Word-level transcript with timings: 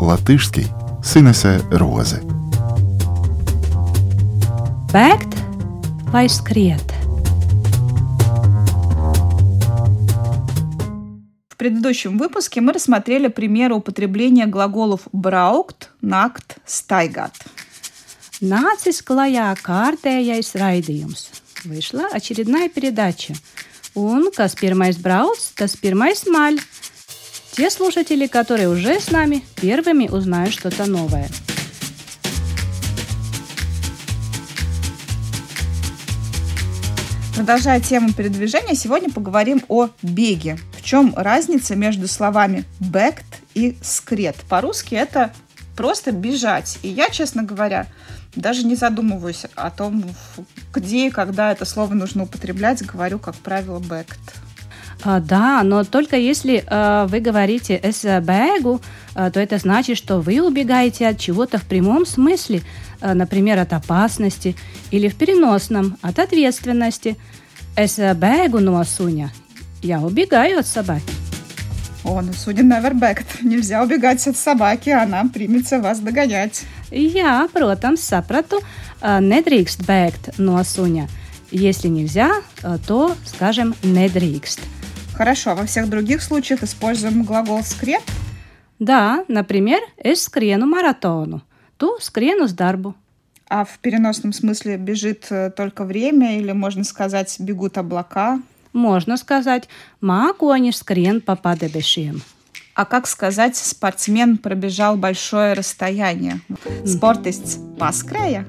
Латышский 0.00 0.66
Синесе 1.04 1.60
Розе. 1.70 2.22
Bēgt 4.92 5.36
vai 6.10 6.26
skriet? 6.26 6.88
В 11.50 11.56
предыдущем 11.60 12.16
выпуске 12.16 12.62
мы 12.62 12.72
рассмотрели 12.72 13.28
примеры 13.28 13.74
употребления 13.74 14.46
глаголов 14.46 15.02
braukt, 15.12 15.92
nakt, 16.00 16.56
staigāt. 16.64 17.36
Nācis 18.40 19.02
klajā 19.04 19.52
kārtējais 19.60 20.56
raidījums. 20.56 21.28
Вышла 21.64 22.08
очередная 22.10 22.70
передача. 22.70 23.34
Un 23.94 24.30
kas 24.32 24.54
pirmais 24.56 24.96
brauc, 24.96 25.36
tas 25.58 25.76
pirmais 25.76 26.24
maļ. 26.24 26.56
Те 27.52 27.68
слушатели, 27.68 28.26
которые 28.26 28.68
уже 28.68 29.00
с 29.00 29.10
нами, 29.10 29.44
первыми 29.56 30.08
узнают 30.08 30.54
что-то 30.54 30.86
новое. 30.86 31.28
Продолжая 37.34 37.80
тему 37.80 38.12
передвижения, 38.12 38.74
сегодня 38.74 39.10
поговорим 39.10 39.64
о 39.68 39.88
беге. 40.02 40.58
В 40.78 40.84
чем 40.84 41.12
разница 41.16 41.74
между 41.74 42.06
словами 42.06 42.64
«бэкт» 42.78 43.24
и 43.54 43.76
«скрет»? 43.82 44.36
По-русски 44.48 44.94
это 44.94 45.32
просто 45.76 46.12
бежать. 46.12 46.78
И 46.82 46.88
я, 46.88 47.08
честно 47.08 47.42
говоря, 47.42 47.86
даже 48.36 48.64
не 48.64 48.76
задумываюсь 48.76 49.46
о 49.56 49.70
том, 49.70 50.04
где 50.72 51.08
и 51.08 51.10
когда 51.10 51.50
это 51.50 51.64
слово 51.64 51.94
нужно 51.94 52.22
употреблять, 52.24 52.84
говорю, 52.86 53.18
как 53.18 53.34
правило, 53.36 53.80
«бэкт». 53.80 54.20
А, 55.02 55.20
да, 55.20 55.62
но 55.62 55.84
только 55.84 56.16
если 56.16 56.62
а, 56.66 57.06
вы 57.06 57.20
говорите 57.20 57.78
«es 57.82 58.04
бегу», 58.20 58.80
а, 59.14 59.30
то 59.30 59.40
это 59.40 59.58
значит, 59.58 59.96
что 59.96 60.20
вы 60.20 60.42
убегаете 60.42 61.08
от 61.08 61.18
чего-то 61.18 61.58
в 61.58 61.64
прямом 61.64 62.04
смысле, 62.04 62.62
а, 63.00 63.14
например, 63.14 63.58
от 63.58 63.72
опасности, 63.72 64.56
или 64.90 65.08
в 65.08 65.16
переносном, 65.16 65.96
от 66.02 66.18
ответственности. 66.18 67.16
«Es 67.76 67.98
бегу 68.14 68.58
no 68.58 68.84
суня»– 68.84 69.30
я 69.82 70.00
убегаю 70.00 70.58
от 70.58 70.66
собаки. 70.66 71.12
О, 72.04 72.20
ну 72.20 72.32
судя 72.32 72.62
на 72.62 72.80
вербект, 72.80 73.42
нельзя 73.42 73.82
убегать 73.82 74.26
от 74.26 74.36
собаки, 74.36 74.90
она 74.90 75.24
примется 75.24 75.80
вас 75.80 76.00
догонять. 76.00 76.64
Jā, 76.90 77.46
protams, 77.54 78.02
sapratu, 78.02 78.58
nedrīkst 79.00 79.84
bēgt 79.86 80.32
no 80.38 80.58
suņa. 80.58 81.06
Если 81.52 81.88
нельзя, 81.88 82.42
а, 82.62 82.78
то 82.78 83.14
скажем 83.24 83.74
недrīkst. 83.82 84.60
Хорошо, 85.20 85.54
во 85.54 85.66
всех 85.66 85.90
других 85.90 86.22
случаях 86.22 86.62
используем 86.62 87.24
глагол 87.24 87.62
«скрет». 87.62 88.00
Да, 88.78 89.22
например, 89.28 89.80
es 90.02 90.24
skrienu 90.24 90.64
маратону. 90.64 91.42
Tu 91.76 91.90
skrienu 92.00 92.44
uz 92.44 92.54
darbu. 92.54 92.94
А 93.46 93.66
в 93.66 93.78
переносном 93.80 94.32
смысле 94.32 94.78
бежит 94.78 95.26
э, 95.28 95.50
только 95.50 95.84
время 95.84 96.38
или 96.38 96.52
можно 96.52 96.84
сказать 96.84 97.36
бегут 97.38 97.76
облака? 97.76 98.40
Можно 98.72 99.18
сказать 99.18 99.68
mākoņi 100.00 100.72
skrien 100.72 101.20
pa 101.20 101.36
padebešiem. 101.36 102.22
А 102.74 102.86
как 102.86 103.06
сказать 103.06 103.56
спортсмен 103.56 104.38
пробежал 104.38 104.96
большое 104.96 105.52
расстояние? 105.52 106.40
Спортиsts 106.86 107.58
paskrēja? 107.78 108.46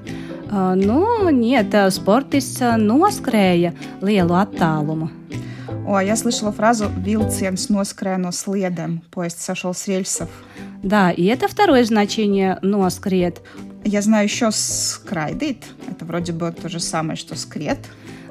А, 0.50 0.74
Ну, 0.74 1.28
нет, 1.28 1.74
э, 1.74 1.90
э, 1.90 2.76
noskrēja 2.78 3.74
lielu 4.00 4.32
attālumu. 4.32 5.10
О, 5.86 6.00
я 6.00 6.14
слышала 6.16 6.52
фразу 6.52 6.84
«Vilciens 6.84 7.66
noskrēja 7.68 8.18
no 8.22 8.30
sliedēm», 8.30 9.00
поезд 9.10 9.40
сошел 9.40 9.74
с 9.74 9.88
рельсов. 9.88 10.28
Да, 10.82 11.10
и 11.10 11.24
это 11.24 11.48
второе 11.48 11.84
значение 11.84 12.58
носкрет. 12.62 13.40
Я 13.84 14.00
знаю 14.00 14.24
еще 14.24 14.50
скрайдит. 14.52 15.64
Это 15.90 16.04
вроде 16.04 16.32
бы 16.32 16.52
то 16.52 16.68
же 16.68 16.78
самое, 16.78 17.16
что 17.16 17.36
скрет. 17.36 17.78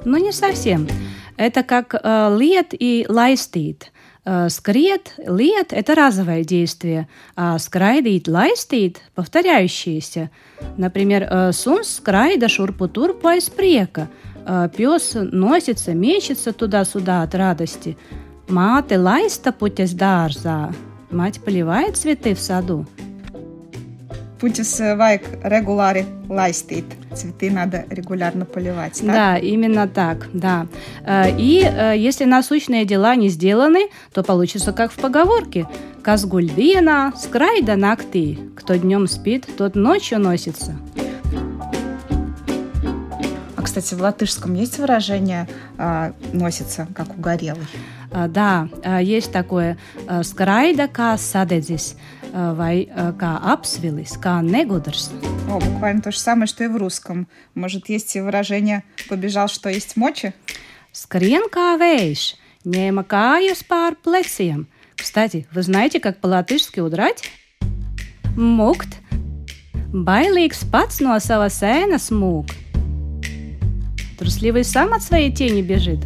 Но 0.06 0.18
не 0.18 0.32
совсем. 0.32 0.88
Это 1.36 1.64
как 1.64 1.94
э, 1.94 2.38
лет 2.40 2.68
и 2.72 3.06
лайстит. 3.10 3.92
Э, 4.24 4.50
скрет, 4.50 5.14
лет– 5.18 5.68
это 5.74 5.94
разовое 5.94 6.44
действие, 6.44 7.08
а 7.36 7.60
skraidīt, 7.60 8.28
laistīt– 8.28 9.02
повторяющиеся. 9.16 10.30
Например, 10.78 11.28
э, 11.30 11.52
suns 11.52 11.96
skraida 11.96 12.48
šurpu 12.48 12.81
turpu 12.81 13.14
aiz 13.14 13.42
prieka. 13.42 14.10
Э, 14.46 14.70
Пес 14.76 15.14
носится, 15.16 15.94
мечется 15.94 16.54
туда-сюда 16.54 17.24
от 17.24 17.36
радости. 17.36 17.98
Маты 18.48 19.00
лайста 19.00 19.52
путясь 19.52 19.94
дārзā. 19.94 20.74
Мать 21.10 21.40
поливает 21.42 21.98
цветы 21.98 22.34
в 22.36 22.40
саду. 22.40 22.86
Puķes 24.40 24.80
vajag 24.80 25.22
regulāri 25.44 26.06
laistīt. 26.28 26.86
Цветы 27.14 27.52
надо 27.52 27.86
регулярно 27.92 28.46
поливать. 28.46 28.98
так? 29.00 29.06
Да, 29.08 29.38
именно 29.38 29.88
так, 29.88 30.30
да. 30.34 30.66
Э, 31.06 31.30
И 31.38 31.62
э, 31.64 31.96
если 31.96 32.26
насущные 32.26 32.86
дела 32.86 33.16
не 33.16 33.30
сделаны, 33.30 33.90
то 34.14 34.24
получится 34.24 34.74
как 34.74 34.92
в 34.92 34.96
поговорке. 34.96 35.68
Казгуль 36.02 36.48
вина, 36.48 37.14
скрайда 37.16 37.76
накты. 37.76 38.40
Кто 38.56 38.76
днем 38.76 39.08
спит, 39.08 39.46
тот 39.58 39.76
ночью 39.76 40.20
носится. 40.20 40.76
А, 43.72 43.74
кстати, 43.74 43.94
в 43.94 44.02
латышском 44.02 44.54
есть 44.54 44.80
выражение 44.80 45.48
а, 45.78 46.14
«носится, 46.34 46.90
как 46.94 47.18
угорелый»? 47.18 47.66
А, 48.12 48.28
Да, 48.28 48.68
э, 48.84 49.00
есть 49.02 49.32
такое 49.32 49.78
скрайда 50.24 50.90
sadedzis 51.16 51.96
э, 52.34 52.54
vai 52.54 52.90
kā 53.18 53.40
apsvilis, 53.42 54.20
kā 54.20 54.42
negudrs. 54.42 55.10
О, 55.50 55.60
буквально 55.60 56.02
то 56.02 56.12
же 56.12 56.20
самое, 56.20 56.48
что 56.48 56.66
и 56.66 56.68
в 56.68 56.76
русском. 56.76 57.30
Может, 57.56 57.88
есть 57.88 58.14
и 58.18 58.20
выражение 58.20 58.84
«побежал, 59.08 59.48
что 59.48 59.70
есть 59.70 59.96
мочи»? 59.96 60.34
Skrien 60.92 61.48
kā 61.50 61.80
vējš, 61.80 62.36
ņēma 62.66 63.08
kājas 63.08 63.64
pār 63.64 63.96
pleciem. 63.96 64.66
Кстати, 64.98 65.48
вы 65.54 65.64
знаете, 65.64 66.02
как 66.02 66.20
по-латышски 66.20 66.82
удрать? 66.82 67.24
Mukt. 68.36 68.90
Bailīgs 69.94 70.66
pats 70.70 71.00
no 71.00 71.16
sava 71.20 71.48
sēna 71.48 71.98
smūg. 72.00 72.61
Трусливый 74.22 74.64
сам 74.64 74.94
от 74.94 75.02
своей 75.02 75.32
тени 75.32 75.64
бежит. 75.64 75.98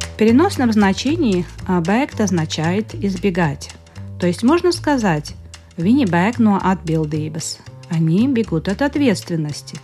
В 0.00 0.16
переносном 0.16 0.72
значении 0.72 1.44
бēgt 1.66 2.22
означает 2.22 2.94
избегать. 2.94 3.72
То 4.20 4.28
есть 4.28 4.44
можно 4.44 4.70
сказать 4.70 5.34
«Viņi 5.76 6.04
bēg 6.06 6.38
no 6.38 6.62
atbildības». 6.62 7.58
Они 7.90 8.28
бегут 8.28 8.68
от 8.68 8.80
ответственности, 8.80 9.76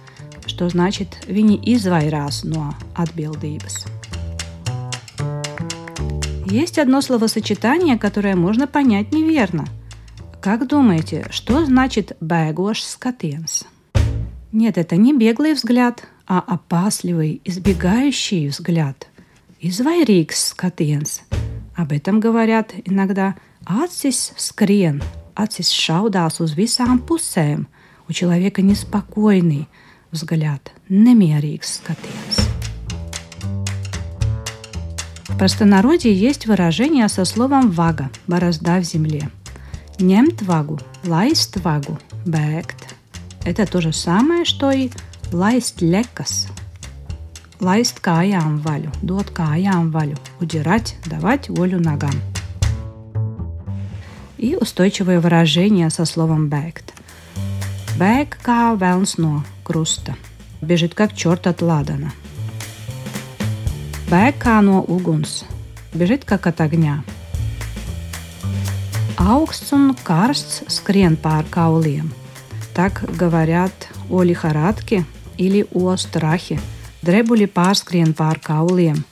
что 0.46 0.68
значит 0.68 1.08
«Viņi 1.26 1.58
izvairās 1.64 2.44
no 2.44 2.72
atbildības». 2.94 3.88
Есть 6.46 6.78
одно 6.78 7.00
словосочетание, 7.00 7.98
которое 7.98 8.36
можно 8.36 8.68
понять 8.68 9.12
неверно. 9.12 9.66
Как 10.42 10.66
думаете, 10.66 11.28
что 11.30 11.64
значит 11.64 12.16
«бēgošs 12.20 12.98
skatiens»? 12.98 13.64
Нет, 14.50 14.76
это 14.76 14.96
не 14.96 15.16
беглый 15.16 15.54
взгляд, 15.54 16.02
а 16.26 16.40
опасливый, 16.40 17.40
избегающий 17.44 18.48
взгляд. 18.48 19.06
Izvairīgs 19.60 20.56
skatiens. 20.56 21.20
Об 21.76 21.92
этом 21.92 22.18
говорят 22.18 22.72
иногда 22.84 23.36
«acis 23.66 24.32
skrien», 24.36 25.00
«acis 25.36 25.70
šaudās 25.70 26.40
uz 26.40 26.56
visām 26.56 26.98
pusēm». 26.98 27.66
У 28.08 28.12
человека 28.12 28.62
неспокойный 28.62 29.68
взгляд, 30.10 30.72
немierīgs 30.88 31.78
skatiens. 31.78 32.42
В 35.28 35.38
простонародье 35.38 36.12
есть 36.12 36.46
выражение 36.46 37.08
со 37.08 37.24
словом 37.24 37.70
«вага»– 37.70 38.10
«борозда 38.26 38.80
в 38.80 38.82
земле». 38.82 39.30
Ņemt 40.02 40.40
вагу, 40.42 40.80
лаist 41.06 41.60
вагу, 41.62 41.96
бēgt. 42.26 42.90
Это 43.44 43.66
то 43.70 43.80
же 43.80 43.92
самое, 43.92 44.44
что 44.44 44.72
и 44.72 44.90
лаist 45.30 45.76
лекас. 45.78 46.48
Лаist 47.60 48.00
каям 48.00 48.58
валю, 48.58 48.90
дот 49.00 49.30
каям 49.30 49.92
валю, 49.92 50.16
удирать, 50.40 50.96
давать 51.06 51.48
волю 51.48 51.78
ногам. 51.78 52.10
И 54.38 54.56
устойчивое 54.56 55.20
выражение 55.20 55.88
со 55.88 56.04
словом 56.04 56.48
бēgt. 56.48 56.90
Бēg 57.96 58.34
kā 58.42 58.74
velns 58.74 59.18
no 59.18 59.44
krusta. 59.62 60.16
Бежит 60.60 60.96
как 60.96 61.14
черт 61.14 61.46
от 61.46 61.62
ладана. 61.62 62.10
Бēg 64.10 64.34
kā 64.42 64.58
no 64.66 64.84
uguns. 64.84 65.44
Бежит 65.94 66.24
как 66.24 66.48
от 66.48 66.60
огня. 66.60 67.04
Augsts 69.22 69.70
un 69.72 69.94
karsts 70.02 70.64
skrien 70.66 71.16
pār 71.16 71.44
kauliem. 71.48 72.10
Так 72.74 73.04
говорят 73.16 73.70
о 74.10 74.24
лихорадке 74.24 75.04
или 75.38 75.64
о 75.72 75.96
страхе. 75.96 76.58
Дребули 77.02 77.44
pār 77.46 78.40
kauliem. 78.40 79.04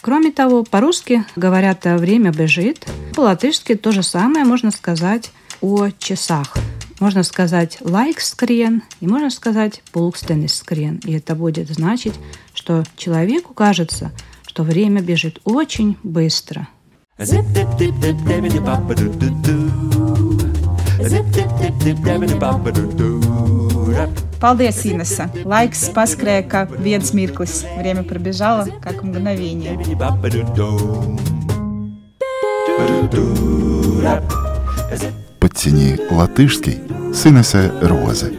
Кроме 0.00 0.30
того, 0.30 0.62
по-русски 0.62 1.24
говорят 1.34 1.84
«время 1.84 2.30
бежит». 2.30 2.86
По-латышски 3.16 3.74
то 3.74 3.90
же 3.90 4.04
самое 4.04 4.44
можно 4.44 4.70
сказать 4.70 5.32
о 5.60 5.88
часах. 5.98 6.54
Можно 7.00 7.24
сказать 7.24 7.78
«лайк 7.80 8.20
скрен» 8.20 8.84
и 9.00 9.08
можно 9.08 9.30
сказать 9.30 9.82
«пулкстенис 9.90 10.54
скрен». 10.54 11.00
И 11.04 11.14
это 11.14 11.34
будет 11.34 11.68
значить, 11.68 12.14
что 12.54 12.84
человеку 12.96 13.54
кажется, 13.54 14.12
что 14.46 14.62
время 14.62 15.00
бежит 15.00 15.40
очень 15.44 15.96
быстро. 16.04 16.68
Paldies, 24.39 24.85
Inesa. 24.87 25.27
Laiks 25.43 25.89
paskrēja, 25.91 26.45
kā 26.47 26.61
viens 26.79 27.11
mirklis. 27.13 27.65
Время 27.77 28.03
пробежало, 28.03 28.67
как 28.81 29.03
мгновение. 29.03 29.75
Подтяни 35.39 35.97
латышский 36.11 36.79
с 37.13 37.25
Инессы 37.25 37.71
Розы. 37.81 38.33